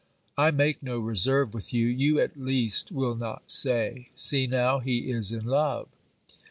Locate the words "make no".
0.49-0.97